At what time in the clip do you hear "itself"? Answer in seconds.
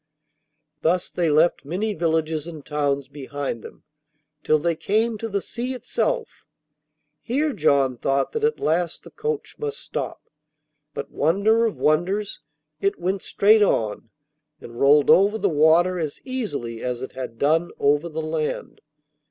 5.75-6.43